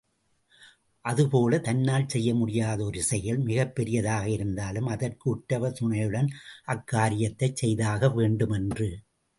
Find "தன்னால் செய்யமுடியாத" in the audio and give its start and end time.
1.63-2.81